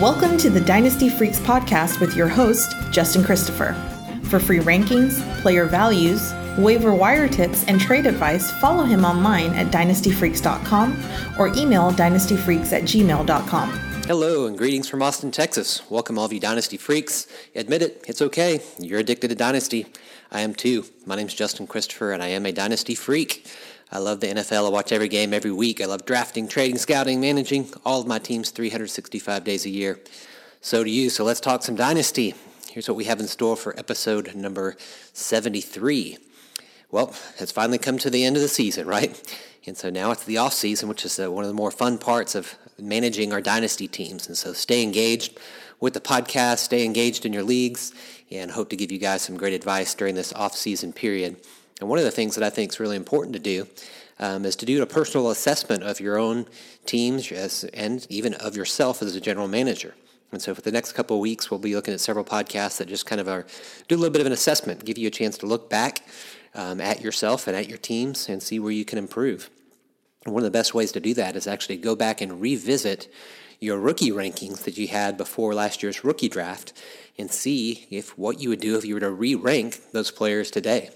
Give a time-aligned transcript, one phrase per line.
[0.00, 3.74] Welcome to the Dynasty Freaks podcast with your host, Justin Christopher.
[4.22, 9.66] For free rankings, player values, waiver wire tips, and trade advice, follow him online at
[9.66, 11.04] dynastyfreaks.com
[11.38, 13.68] or email dynastyfreaks at gmail.com.
[14.06, 15.82] Hello and greetings from Austin, Texas.
[15.90, 17.26] Welcome, all of you Dynasty freaks.
[17.54, 18.60] Admit it, it's okay.
[18.78, 19.84] You're addicted to Dynasty.
[20.32, 20.86] I am too.
[21.04, 23.46] My name's Justin Christopher, and I am a Dynasty freak.
[23.92, 24.66] I love the NFL.
[24.66, 25.80] I watch every game every week.
[25.80, 29.98] I love drafting, trading, scouting, managing all of my teams 365 days a year.
[30.60, 31.10] So do you.
[31.10, 32.34] So let's talk some Dynasty.
[32.70, 34.76] Here's what we have in store for episode number
[35.12, 36.18] 73.
[36.92, 39.20] Well, it's finally come to the end of the season, right?
[39.66, 41.98] And so now it's the off season, which is uh, one of the more fun
[41.98, 44.28] parts of managing our dynasty teams.
[44.28, 45.38] And so stay engaged
[45.80, 47.92] with the podcast, stay engaged in your leagues,
[48.30, 51.36] and hope to give you guys some great advice during this off season period.
[51.80, 53.66] And one of the things that I think is really important to do
[54.18, 56.46] um, is to do a personal assessment of your own
[56.84, 59.94] teams as, and even of yourself as a general manager.
[60.30, 62.88] And so for the next couple of weeks, we'll be looking at several podcasts that
[62.88, 63.46] just kind of are
[63.88, 66.06] do a little bit of an assessment, give you a chance to look back
[66.54, 69.50] um, at yourself and at your teams and see where you can improve.
[70.24, 73.12] And one of the best ways to do that is actually go back and revisit
[73.58, 76.72] your rookie rankings that you had before last year's rookie draft
[77.18, 80.90] and see if what you would do if you were to re-rank those players today.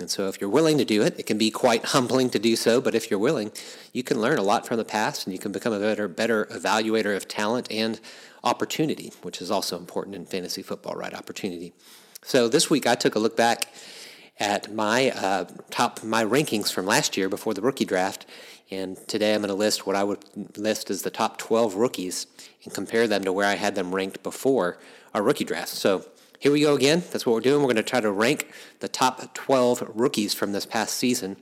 [0.00, 2.54] And so, if you're willing to do it, it can be quite humbling to do
[2.54, 2.80] so.
[2.80, 3.50] But if you're willing,
[3.92, 6.46] you can learn a lot from the past, and you can become a better, better
[6.46, 8.00] evaluator of talent and
[8.44, 11.12] opportunity, which is also important in fantasy football, right?
[11.14, 11.72] Opportunity.
[12.22, 13.66] So this week, I took a look back
[14.38, 18.24] at my uh, top my rankings from last year before the rookie draft,
[18.70, 20.24] and today I'm going to list what I would
[20.56, 22.26] list as the top 12 rookies
[22.64, 24.78] and compare them to where I had them ranked before
[25.14, 25.70] our rookie draft.
[25.70, 26.04] So
[26.38, 27.02] here we go again.
[27.10, 27.62] That's what we're doing.
[27.62, 31.36] We're going to try to rank the top 12 rookies from this past season,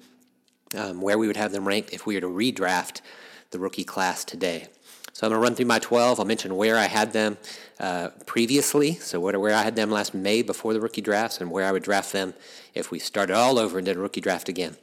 [0.74, 3.02] um, where we would have them ranked if we were to redraft
[3.50, 4.68] the rookie class today.
[5.12, 6.18] So I'm going to run through my 12.
[6.18, 7.36] I'll mention where I had them
[7.78, 11.50] uh, previously, so where, where I had them last May before the rookie drafts, and
[11.50, 12.34] where I would draft them
[12.74, 14.76] if we started all over and did a rookie draft again.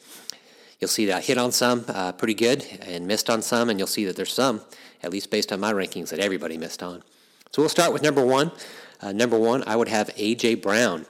[0.79, 3.79] You'll see that I hit on some uh, pretty good and missed on some, and
[3.79, 4.61] you'll see that there's some,
[5.01, 7.03] at least based on my rankings, that everybody missed on.
[7.51, 8.51] So we'll start with number one.
[9.03, 10.55] Uh, number one, I would have A.J.
[10.55, 11.05] Brown.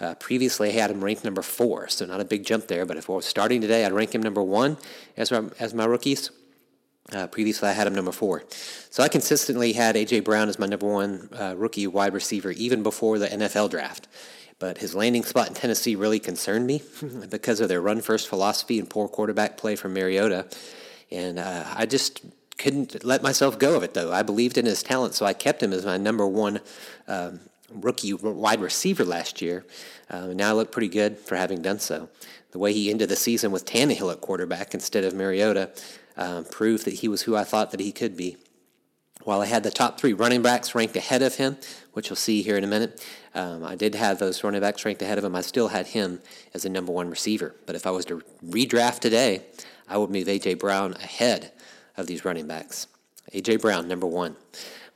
[0.00, 2.86] Uh, previously, I had him ranked number four, so not a big jump there.
[2.86, 4.76] But if we're starting today, I'd rank him number one
[5.16, 6.30] as my, as my rookies.
[7.12, 8.44] Uh, previously, I had him number four.
[8.90, 10.20] So I consistently had A.J.
[10.20, 14.06] Brown as my number one uh, rookie wide receiver even before the NFL draft.
[14.60, 16.80] But his landing spot in Tennessee really concerned me
[17.28, 20.46] because of their run first philosophy and poor quarterback play from Mariota.
[21.10, 22.22] And uh, I just
[22.62, 24.12] couldn't let myself go of it, though.
[24.12, 26.60] I believed in his talent, so I kept him as my number one
[27.08, 29.64] um, rookie wide receiver last year.
[30.08, 32.08] Uh, now I look pretty good for having done so.
[32.52, 35.70] The way he ended the season with Tannehill at quarterback instead of Mariota
[36.16, 38.36] uh, proved that he was who I thought that he could be.
[39.24, 41.56] While I had the top three running backs ranked ahead of him,
[41.94, 45.02] which you'll see here in a minute, um, I did have those running backs ranked
[45.02, 45.34] ahead of him.
[45.34, 46.20] I still had him
[46.54, 47.56] as a number one receiver.
[47.66, 49.42] But if I was to redraft today,
[49.88, 50.54] I would move A.J.
[50.54, 51.50] Brown ahead
[51.96, 52.86] of these running backs.
[53.32, 53.56] A.J.
[53.56, 54.36] Brown, number one.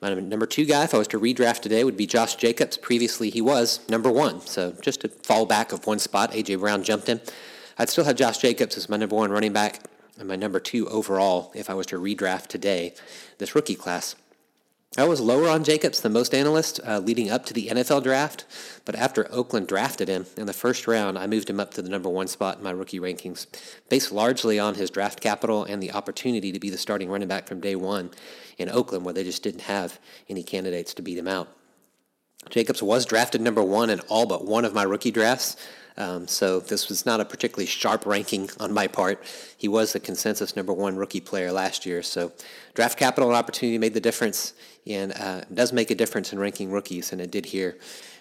[0.01, 2.77] My number two guy, if I was to redraft today, would be Josh Jacobs.
[2.77, 4.41] Previously, he was number one.
[4.43, 6.57] So just to fall back of one spot, A.J.
[6.57, 7.21] Brown jumped him.
[7.79, 9.81] I'd still have Josh Jacobs as my number one running back
[10.19, 12.95] and my number two overall if I was to redraft today,
[13.39, 14.17] this rookie class.
[14.99, 18.47] I was lower on Jacobs than most analysts uh, leading up to the NFL draft,
[18.87, 21.91] but after Oakland drafted him in the first round, I moved him up to the
[21.91, 23.47] number one spot in my rookie rankings,
[23.91, 27.47] based largely on his draft capital and the opportunity to be the starting running back
[27.47, 28.11] from day one
[28.57, 31.49] in Oakland, where they just didn't have any candidates to beat him out.
[32.49, 35.59] Jacobs was drafted number one in all but one of my rookie drafts,
[35.99, 39.23] um, so this was not a particularly sharp ranking on my part.
[39.57, 42.03] He was the consensus number one rookie player last year.
[42.03, 42.33] So
[42.75, 44.53] draft capital and opportunity made the difference,
[44.87, 47.79] and uh, does make a difference in ranking rookies, and it did here.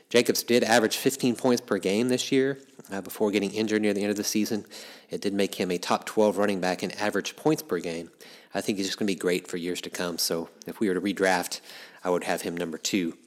[0.10, 2.60] Jacobs did average 15 points per game this year
[2.92, 4.66] uh, before getting injured near the end of the season.
[5.10, 8.12] It did make him a top 12 running back in average points per game.
[8.54, 10.18] I think he's just going to be great for years to come.
[10.18, 11.60] So if we were to redraft,
[12.04, 13.18] I would have him number two.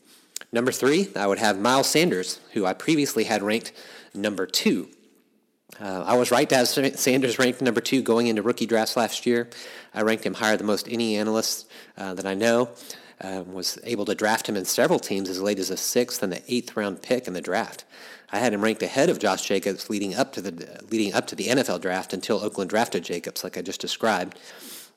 [0.52, 3.72] Number three, I would have Miles Sanders, who I previously had ranked
[4.14, 4.88] number two.
[5.80, 9.26] Uh, I was right to have Sanders ranked number two going into rookie drafts last
[9.26, 9.48] year.
[9.94, 12.70] I ranked him higher than most any analyst uh, that I know.
[13.20, 16.32] Uh, was able to draft him in several teams as late as the sixth and
[16.32, 17.84] the eighth round pick in the draft.
[18.30, 21.34] I had him ranked ahead of Josh Jacobs leading up to the leading up to
[21.34, 24.38] the NFL draft until Oakland drafted Jacobs, like I just described.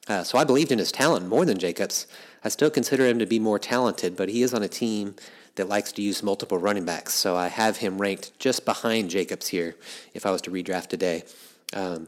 [0.07, 2.05] Uh, so I believed in his talent more than Jacobs.
[2.43, 5.15] I still consider him to be more talented, but he is on a team
[5.55, 7.13] that likes to use multiple running backs.
[7.13, 9.75] So I have him ranked just behind Jacobs here
[10.13, 11.23] if I was to redraft today.
[11.73, 12.07] Um,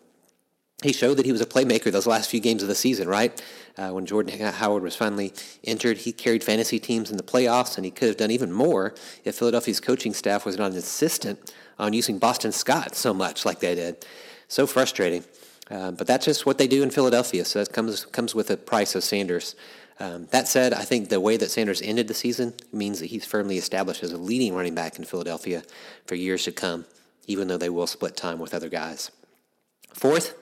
[0.81, 3.41] he showed that he was a playmaker those last few games of the season, right?
[3.77, 7.85] Uh, when Jordan Howard was finally injured, he carried fantasy teams in the playoffs, and
[7.85, 8.93] he could have done even more
[9.23, 13.75] if Philadelphia's coaching staff was not insistent on using Boston Scott so much like they
[13.75, 14.05] did.
[14.47, 15.23] So frustrating.
[15.71, 18.57] Uh, but that's just what they do in Philadelphia, so that comes, comes with a
[18.57, 19.55] price of Sanders.
[19.99, 23.25] Um, that said, I think the way that Sanders ended the season means that he's
[23.25, 25.63] firmly established as a leading running back in Philadelphia
[26.05, 26.85] for years to come,
[27.27, 29.11] even though they will split time with other guys.
[29.93, 30.35] Fourth,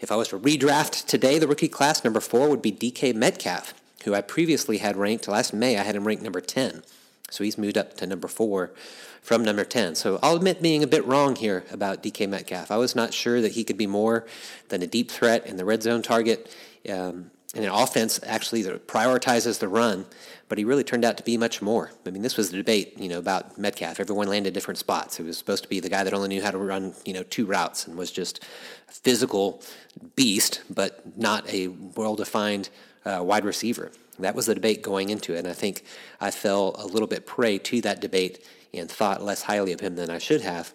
[0.00, 3.74] if I was to redraft today, the rookie class number four would be DK Metcalf,
[4.04, 5.78] who I previously had ranked last May.
[5.78, 6.82] I had him ranked number 10.
[7.30, 8.72] So he's moved up to number four
[9.20, 9.96] from number 10.
[9.96, 12.70] So I'll admit being a bit wrong here about DK Metcalf.
[12.70, 14.26] I was not sure that he could be more
[14.68, 16.54] than a deep threat in the red zone target.
[16.88, 20.04] Um, and an offense actually prioritizes the run,
[20.48, 21.90] but he really turned out to be much more.
[22.06, 23.98] I mean, this was the debate, you know, about Metcalf.
[23.98, 25.18] Everyone landed different spots.
[25.18, 27.22] It was supposed to be the guy that only knew how to run, you know,
[27.22, 28.44] two routes and was just
[28.88, 29.62] a physical
[30.14, 32.68] beast, but not a well-defined
[33.06, 33.90] uh, wide receiver.
[34.18, 35.82] That was the debate going into it, and I think
[36.20, 39.96] I fell a little bit prey to that debate and thought less highly of him
[39.96, 40.74] than I should have.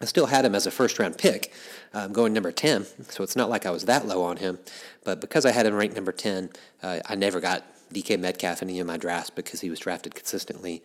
[0.00, 1.52] I still had him as a first round pick,
[1.94, 4.58] um, going number 10, so it's not like I was that low on him.
[5.04, 6.50] But because I had him ranked number 10,
[6.82, 7.64] uh, I never got
[7.94, 10.82] DK Metcalf in any of my drafts because he was drafted consistently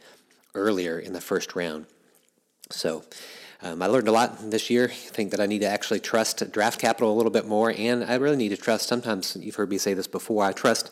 [0.55, 1.87] earlier in the first round.
[2.69, 3.03] So
[3.61, 4.85] um, I learned a lot this year.
[4.85, 8.05] I think that I need to actually trust draft capital a little bit more, and
[8.05, 8.87] I really need to trust.
[8.87, 10.45] Sometimes you've heard me say this before.
[10.45, 10.89] I trust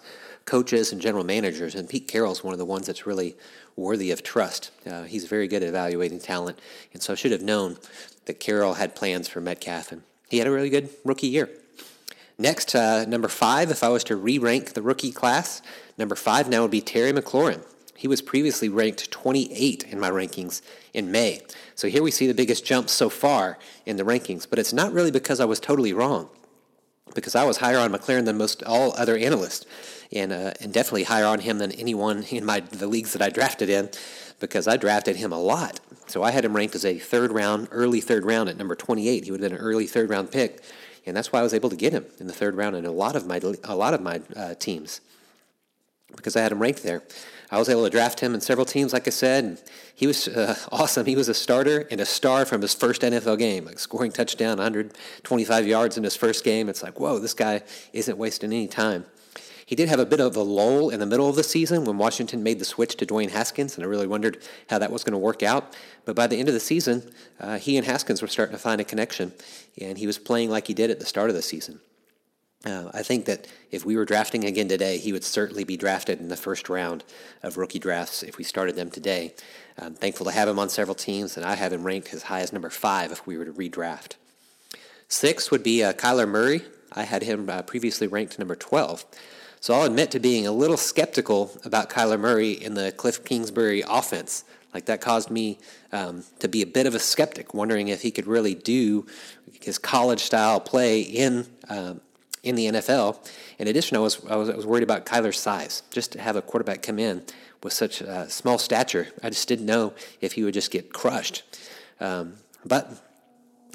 [0.50, 3.36] coaches and general managers, and Pete Carroll's one of the ones that's really
[3.76, 4.72] worthy of trust.
[4.86, 6.60] Uh, he's very good at evaluating talent,
[6.92, 7.78] and so I should have known
[8.26, 11.50] that Carroll had plans for Metcalf, and he had a really good rookie year.
[12.40, 15.62] Next, uh, number five, if I was to re rank the rookie class,
[15.98, 17.62] number five now would be Terry McLaurin.
[17.96, 20.62] He was previously ranked 28 in my rankings
[20.94, 21.42] in May.
[21.76, 24.94] So here we see the biggest jump so far in the rankings, but it's not
[24.94, 26.30] really because I was totally wrong,
[27.16, 29.66] because I was higher on McLaurin than most all other analysts,
[30.12, 33.30] and, uh, and definitely higher on him than anyone in my the leagues that I
[33.30, 33.90] drafted in,
[34.40, 35.80] because I drafted him a lot.
[36.08, 39.26] So I had him ranked as a third round, early third round at number 28.
[39.26, 40.62] He would have been an early third round pick
[41.06, 42.92] and that's why I was able to get him in the third round in a
[42.92, 45.02] lot of my a lot of my uh, teams
[46.16, 47.04] because I had him ranked there.
[47.52, 49.60] I was able to draft him in several teams, like I said.
[49.96, 51.06] He was uh, awesome.
[51.06, 54.58] He was a starter and a star from his first NFL game, like scoring touchdown,
[54.58, 56.70] 125 yards in his first game.
[56.70, 57.64] It's like, whoa, this guy
[57.94, 59.06] isn't wasting any time.
[59.66, 62.00] He did have a bit of a lull in the middle of the season when
[62.00, 65.12] Washington made the switch to Dwayne Haskins, and I really wondered how that was going
[65.12, 65.76] to work out.
[66.06, 68.82] But by the end of the season, uh, he and Haskins were starting to find
[68.82, 69.32] a connection,
[69.80, 71.82] and he was playing like he did at the start of the season.
[72.66, 76.20] Uh, I think that if we were drafting again today, he would certainly be drafted
[76.20, 77.06] in the first round
[77.42, 79.34] of rookie drafts if we started them today.
[79.78, 82.42] I'm thankful to have him on several teams, and I have him ranked as high
[82.42, 84.16] as number five if we were to redraft.
[85.08, 86.62] Six would be uh, Kyler Murray.
[86.92, 89.06] I had him uh, previously ranked number 12.
[89.62, 93.84] So I'll admit to being a little skeptical about Kyler Murray in the Cliff Kingsbury
[93.88, 94.44] offense.
[94.74, 95.60] Like that caused me
[95.92, 99.08] um, to be a bit of a skeptic, wondering if he could really do
[99.62, 102.02] his college style play in um,
[102.44, 103.30] in the NFL.
[103.58, 105.84] In addition, I was, I was, I was worried about Kyler's size.
[105.92, 107.24] Just to have a quarterback come in
[107.64, 111.44] with such a small stature, I just didn't know if he would just get crushed.
[112.00, 112.36] Um,
[112.66, 112.92] but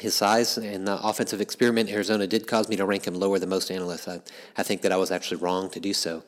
[0.01, 3.39] his size and the offensive experiment in Arizona did cause me to rank him lower
[3.39, 4.09] than most analysts.
[4.09, 4.21] I,
[4.57, 6.23] I think that I was actually wrong to do so.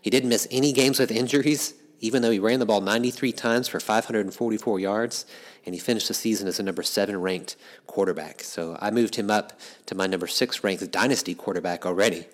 [0.00, 3.68] He didn't miss any games with injuries, even though he ran the ball 93 times
[3.68, 5.26] for 544 yards,
[5.66, 8.42] and he finished the season as a number seven ranked quarterback.
[8.42, 12.26] So I moved him up to my number six ranked dynasty quarterback already.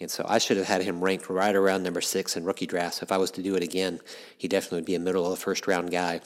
[0.00, 3.02] And so I should have had him ranked right around number six in rookie drafts.
[3.02, 4.00] If I was to do it again,
[4.36, 6.20] he definitely would be a middle of the first round guy.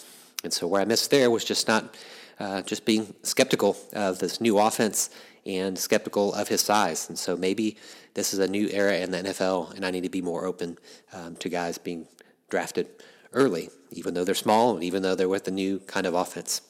[0.45, 1.97] And so where I missed there was just not
[2.39, 5.11] uh, just being skeptical of this new offense
[5.47, 7.09] and skeptical of his size.
[7.09, 7.77] And so maybe
[8.15, 10.79] this is a new era in the NFL, and I need to be more open
[11.13, 12.07] um, to guys being
[12.53, 12.87] drafted
[13.33, 16.61] early, even though they're small and even though they're with the new kind of offense.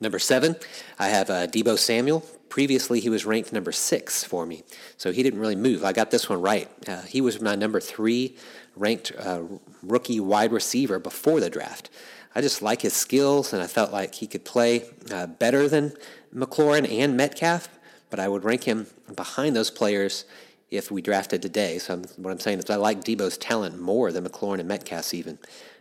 [0.00, 0.56] Number seven,
[0.98, 2.24] I have uh, Deebo Samuel.
[2.48, 4.62] Previously, he was ranked number six for me,
[4.96, 5.84] so he didn't really move.
[5.84, 6.70] I got this one right.
[6.88, 8.34] Uh, he was my number three
[8.76, 9.42] ranked uh,
[9.82, 11.90] rookie wide receiver before the draft.
[12.34, 15.92] I just like his skills, and I felt like he could play uh, better than
[16.34, 17.68] McLaurin and Metcalf,
[18.08, 20.24] but I would rank him behind those players
[20.70, 21.78] if we drafted today.
[21.78, 25.14] So I'm, what I'm saying is I like Deebo's talent more than McLaurin and Metcalf's
[25.14, 25.38] even.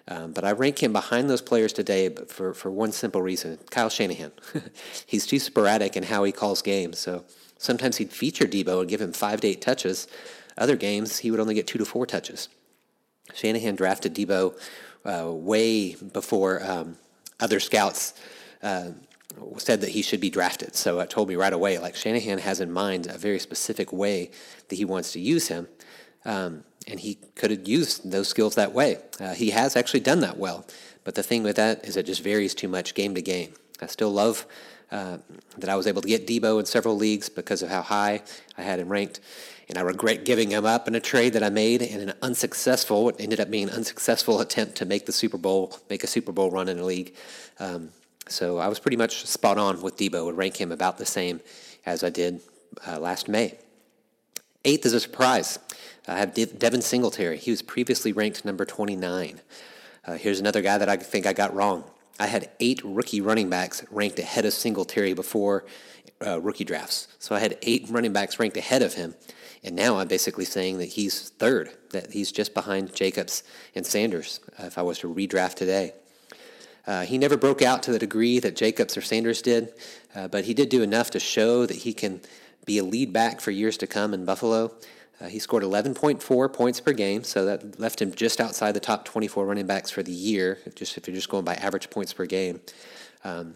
[0.09, 3.89] Um, but I rank him behind those players today for, for one simple reason Kyle
[3.89, 4.31] Shanahan.
[5.05, 6.99] He's too sporadic in how he calls games.
[6.99, 7.25] So
[7.57, 10.07] sometimes he'd feature Deebo and give him five to eight touches.
[10.57, 12.47] Other games, he would only get two to four touches.
[13.33, 14.57] Shanahan drafted Deebo
[15.05, 16.97] uh, way before um,
[17.39, 18.13] other scouts
[18.63, 18.91] uh,
[19.57, 20.75] said that he should be drafted.
[20.75, 24.31] So it told me right away, like Shanahan has in mind a very specific way
[24.69, 25.67] that he wants to use him.
[26.25, 28.97] Um, and he could have used those skills that way.
[29.19, 30.65] Uh, he has actually done that well.
[31.03, 33.53] But the thing with that is it just varies too much game to game.
[33.81, 34.45] I still love
[34.91, 35.17] uh,
[35.57, 38.21] that I was able to get Deebo in several leagues because of how high
[38.57, 39.19] I had him ranked.
[39.69, 43.03] And I regret giving him up in a trade that I made in an unsuccessful,
[43.03, 46.31] what ended up being an unsuccessful attempt to make the Super Bowl, make a Super
[46.31, 47.13] Bowl run in a league.
[47.59, 47.89] Um,
[48.29, 51.41] so I was pretty much spot on with Deebo, would rank him about the same
[51.85, 52.41] as I did
[52.87, 53.57] uh, last May.
[54.65, 55.59] Eighth is a surprise.
[56.07, 57.37] I have Devin Singletary.
[57.37, 59.41] He was previously ranked number 29.
[60.05, 61.83] Uh, here's another guy that I think I got wrong.
[62.19, 65.65] I had eight rookie running backs ranked ahead of Singletary before
[66.25, 67.07] uh, rookie drafts.
[67.19, 69.15] So I had eight running backs ranked ahead of him.
[69.63, 73.43] And now I'm basically saying that he's third, that he's just behind Jacobs
[73.75, 75.93] and Sanders uh, if I was to redraft today.
[76.87, 79.73] Uh, he never broke out to the degree that Jacobs or Sanders did,
[80.15, 82.21] uh, but he did do enough to show that he can
[82.65, 84.73] be a lead back for years to come in Buffalo.
[85.19, 89.03] Uh, he scored 11.4 points per game, so that left him just outside the top
[89.03, 92.25] 24 running backs for the year, just if you're just going by average points per
[92.25, 92.61] game.
[93.23, 93.55] Um,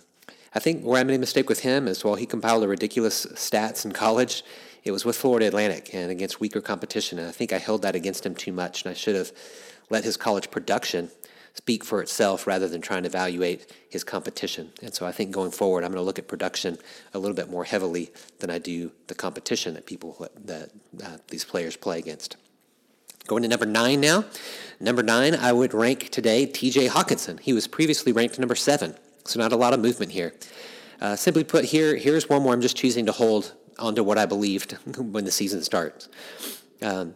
[0.53, 3.25] I think where I made a mistake with him is while he compiled a ridiculous
[3.27, 4.43] stats in college,
[4.83, 7.95] it was with Florida Atlantic and against weaker competition, and I think I held that
[7.95, 9.31] against him too much, and I should have
[9.89, 11.11] let his college production
[11.53, 14.71] speak for itself rather than trying to evaluate his competition.
[14.81, 16.77] And so I think going forward, I'm going to look at production
[17.13, 20.69] a little bit more heavily than I do the competition that people that
[21.03, 22.37] uh, these players play against.
[23.27, 24.25] Going to number nine now.
[24.79, 26.87] Number nine, I would rank today T.J.
[26.87, 27.39] Hockenson.
[27.39, 30.33] He was previously ranked number seven, so not a lot of movement here.
[30.99, 34.25] Uh, simply put, here here's one where I'm just choosing to hold onto what I
[34.25, 36.09] believed when the season starts.
[36.81, 37.15] Um,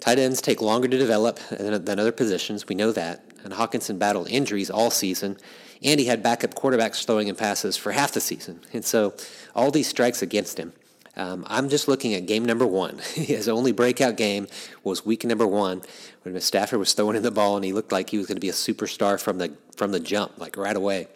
[0.00, 2.68] tight ends take longer to develop than, than other positions.
[2.68, 5.38] We know that and Hockenson battled injuries all season,
[5.82, 8.60] and he had backup quarterbacks throwing him passes for half the season.
[8.72, 9.14] And so
[9.54, 10.72] all these strikes against him.
[11.16, 12.98] Um, I'm just looking at game number one.
[13.14, 14.48] His only breakout game
[14.84, 15.82] was week number one
[16.22, 18.40] when Stafford was throwing in the ball and he looked like he was going to
[18.40, 21.08] be a superstar from the from the jump, like right away.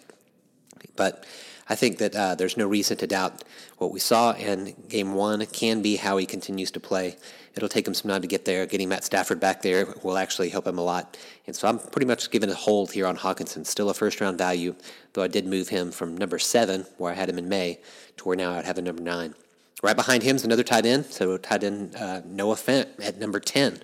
[0.96, 1.26] But
[1.70, 3.44] I think that uh, there's no reason to doubt
[3.78, 7.16] what we saw in game one can be how he continues to play.
[7.54, 8.66] It'll take him some time to get there.
[8.66, 11.16] Getting Matt Stafford back there will actually help him a lot.
[11.46, 13.64] And so I'm pretty much giving a hold here on Hockenson.
[13.64, 14.74] Still a first round value,
[15.12, 17.78] though I did move him from number seven, where I had him in May,
[18.16, 19.36] to where now I'd have a number nine.
[19.80, 21.06] Right behind him is another tight end.
[21.06, 23.74] So tight end uh, Noah Fant at number 10.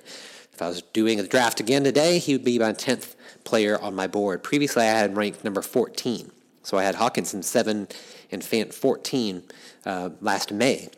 [0.52, 3.14] If I was doing a draft again today, he would be my 10th
[3.44, 4.42] player on my board.
[4.42, 6.32] Previously, I had him ranked number 14.
[6.66, 7.86] So I had Hockenson 7
[8.32, 9.44] and Fant 14
[9.84, 10.88] uh, last May.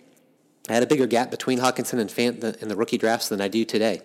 [0.67, 3.49] I had a bigger gap between Hockenson and Fant in the rookie drafts than I
[3.49, 4.01] do today.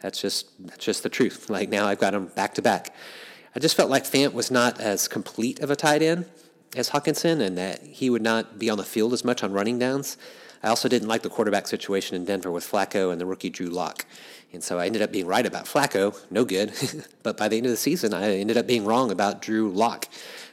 [0.00, 1.48] That's just that's just the truth.
[1.50, 2.92] Like now I've got them back to back.
[3.54, 6.26] I just felt like Fant was not as complete of a tight end
[6.74, 9.78] as Hockenson and that he would not be on the field as much on running
[9.78, 10.16] downs.
[10.64, 13.68] I also didn't like the quarterback situation in Denver with Flacco and the rookie Drew
[13.68, 14.04] Lock.
[14.52, 16.72] And so I ended up being right about Flacco, no good.
[17.22, 20.08] but by the end of the season, I ended up being wrong about Drew Lock.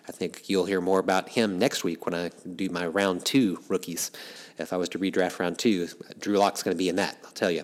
[0.07, 3.59] I think you'll hear more about him next week when I do my round two
[3.67, 4.11] rookies.
[4.57, 5.87] If I was to redraft round two,
[6.19, 7.63] Drew Lock's going to be in that, I'll tell you.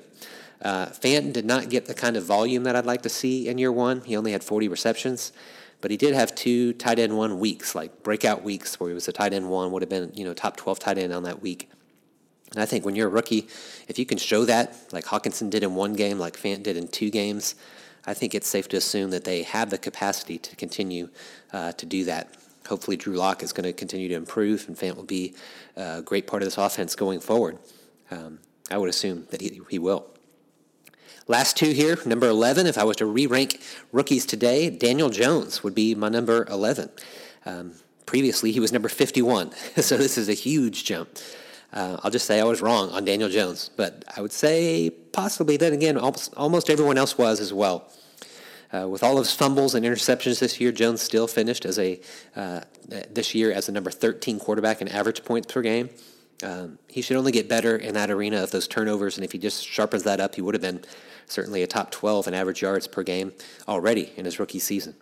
[0.61, 3.57] Uh, Fanton did not get the kind of volume that I'd like to see in
[3.57, 4.01] year one.
[4.01, 5.31] He only had 40 receptions,
[5.81, 9.07] but he did have two tight end one weeks, like breakout weeks where he was
[9.07, 11.41] a tight end one, would have been, you know, top 12 tight end on that
[11.41, 11.69] week.
[12.51, 13.47] And I think when you're a rookie,
[13.87, 16.87] if you can show that, like Hockenson did in one game, like Fant did in
[16.87, 17.55] two games,
[18.07, 21.09] I think it's safe to assume that they have the capacity to continue
[21.51, 22.33] uh, to do that.
[22.67, 25.35] Hopefully, Drew Lock is going to continue to improve, and Fant will be
[25.75, 27.59] a great part of this offense going forward.
[28.09, 28.39] Um,
[28.71, 30.07] I would assume that he, he will.
[31.27, 33.61] Last two here, number 11, if I was to re rank
[33.91, 36.89] rookies today, Daniel Jones would be my number 11.
[37.45, 37.73] Um,
[38.05, 41.09] previously, he was number 51, so this is a huge jump.
[41.77, 45.57] Uh, I'll just say I was wrong on Daniel Jones, but I would say possibly
[45.57, 47.87] then again, almost, almost everyone else was as well.
[48.73, 52.01] Uh, with all of his fumbles and interceptions this year, Jones still finished as a
[52.35, 52.61] uh,
[53.11, 55.91] this year as the number 13 quarterback in average points per game.
[56.41, 59.37] Um, he should only get better in that arena of those turnovers, and if he
[59.37, 60.83] just sharpens that up, he would have been
[61.27, 63.33] certainly a top 12 in average yards per game
[63.67, 64.95] already in his rookie season.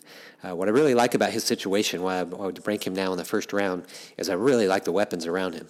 [0.44, 3.18] Uh, what I really like about his situation, why I would rank him now in
[3.18, 3.86] the first round,
[4.18, 5.68] is I really like the weapons around him.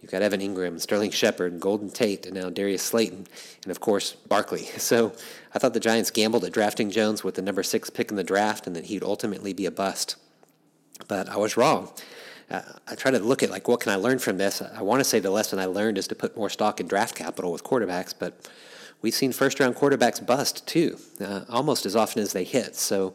[0.00, 3.26] You've got Evan Engram, Sterling Shepard, Golden Tate, and now Darius Slayton,
[3.64, 4.68] and of course Barkley.
[4.78, 5.12] So
[5.54, 8.24] I thought the Giants gambled at drafting Jones with the number six pick in the
[8.24, 10.16] draft, and that he'd ultimately be a bust.
[11.08, 11.90] But I was wrong.
[12.50, 14.62] Uh, I try to look at like what can I learn from this.
[14.62, 17.14] I want to say the lesson I learned is to put more stock in draft
[17.14, 18.48] capital with quarterbacks, but
[19.02, 22.74] we've seen first round quarterbacks bust too, uh, almost as often as they hit.
[22.76, 23.14] So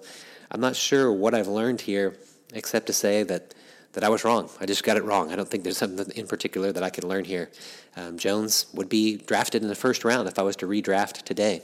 [0.51, 2.15] I'm not sure what I've learned here,
[2.53, 3.55] except to say that
[3.93, 4.49] that I was wrong.
[4.59, 5.31] I just got it wrong.
[5.31, 7.49] I don't think there's something in particular that I could learn here.
[7.95, 11.61] Um, Jones would be drafted in the first round if I was to redraft today.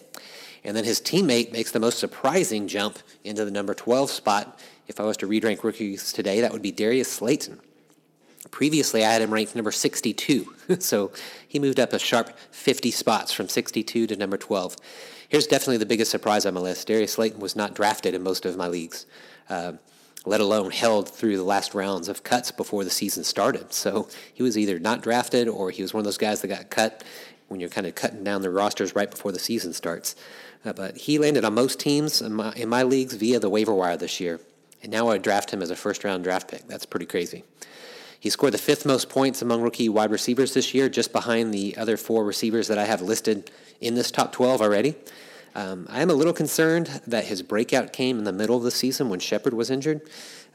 [0.64, 4.60] And then his teammate makes the most surprising jump into the number 12 spot.
[4.88, 7.60] If I was to re-rank rookies today, that would be Darius Slayton.
[8.52, 11.12] Previously, I had him ranked number 62, so
[11.48, 14.76] he moved up a sharp 50 spots from 62 to number 12.
[15.28, 16.88] Here's definitely the biggest surprise on my list.
[16.88, 19.06] Darius Slayton was not drafted in most of my leagues,
[19.50, 19.74] uh,
[20.26, 23.74] let alone held through the last rounds of cuts before the season started.
[23.74, 26.70] So he was either not drafted or he was one of those guys that got
[26.70, 27.04] cut
[27.48, 30.16] when you're kind of cutting down the rosters right before the season starts.
[30.66, 33.74] Uh, but he landed on most teams in my, in my leagues via the waiver
[33.74, 34.40] wire this year.
[34.82, 36.68] And now I draft him as a first round draft pick.
[36.68, 37.44] That's pretty crazy.
[38.20, 41.78] He scored the fifth most points among rookie wide receivers this year, just behind the
[41.78, 43.50] other four receivers that I have listed
[43.80, 44.96] in this top 12 already.
[45.56, 48.72] Um, I am a little concerned that his breakout came in the middle of the
[48.72, 50.02] season when Shepard was injured.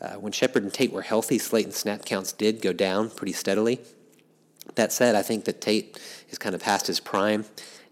[0.01, 3.81] Uh, when Shepard and Tate were healthy, Slayton's snap counts did go down pretty steadily.
[4.77, 7.45] That said, I think that Tate is kind of past his prime.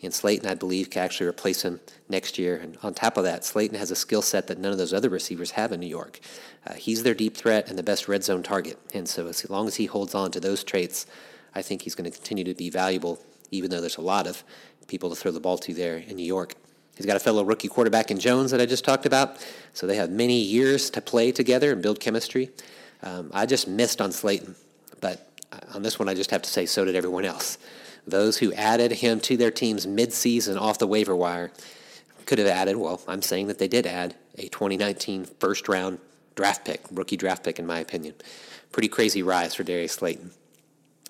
[0.03, 2.57] And Slayton, I believe, can actually replace him next year.
[2.57, 5.09] And on top of that, Slayton has a skill set that none of those other
[5.09, 6.19] receivers have in New York.
[6.67, 8.79] Uh, he's their deep threat and the best red zone target.
[8.93, 11.07] And so, as long as he holds on to those traits,
[11.55, 13.21] I think he's going to continue to be valuable,
[13.53, 14.43] even though there's a lot of
[14.89, 16.55] people to throw the ball to there in New York.
[17.03, 19.45] He's got a fellow rookie quarterback in Jones that I just talked about.
[19.75, 22.51] So they have many years to play together and build chemistry.
[23.03, 24.55] Um, I just missed on Slayton,
[25.01, 25.29] but
[25.75, 27.59] on this one, I just have to say so did everyone else.
[28.07, 31.51] Those who added him to their teams midseason off the waiver wire
[32.25, 35.99] could have added, well, I'm saying that they did add a 2019 first round
[36.37, 38.15] draft pick, rookie draft pick, in my opinion.
[38.71, 40.31] Pretty crazy rise for Darius Slayton.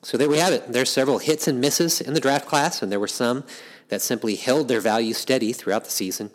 [0.00, 0.72] So there we have it.
[0.72, 3.44] There's several hits and misses in the draft class, and there were some
[3.92, 6.30] that simply held their value steady throughout the season.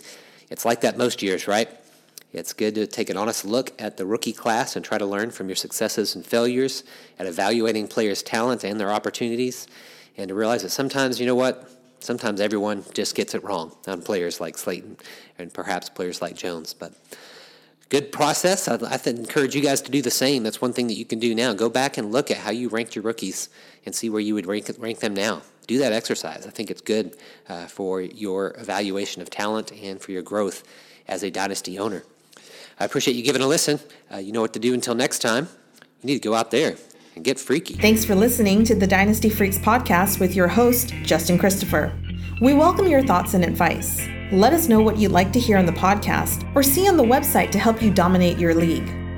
[0.52, 1.68] It's like that most years, right?
[2.32, 5.32] It's good to take an honest look at the rookie class and try to learn
[5.32, 6.84] from your successes and failures
[7.18, 9.66] at evaluating players' talent and their opportunities
[10.18, 11.68] and to realize that sometimes, you know what?
[12.00, 14.96] Sometimes everyone just gets it wrong on players like Slayton
[15.40, 16.76] and perhaps players like Jones.
[16.76, 16.94] But
[17.90, 18.68] good process.
[18.68, 20.44] I'd, I'd encourage you guys to do the same.
[20.44, 21.54] That's one thing that you can do now.
[21.54, 23.50] Go back and look at how you ranked your rookies
[23.84, 25.42] and see where you would rank, rank them now.
[25.68, 26.48] Do that exercise.
[26.48, 27.16] I think it's good
[27.50, 30.64] uh, for your evaluation of talent and for your growth
[31.08, 32.04] as a dynasty owner.
[32.80, 33.80] I appreciate you giving a listen.
[34.12, 35.50] Uh, you know what to do until next time.
[36.02, 36.76] You need to go out there
[37.16, 37.74] and get freaky.
[37.74, 41.92] Thanks for listening to the Dynasty Freaks podcast with your host, Justin Christopher.
[42.40, 44.08] We welcome your thoughts and advice.
[44.32, 47.04] Let us know what you'd like to hear on the podcast or see on the
[47.04, 48.88] website to help you dominate your league.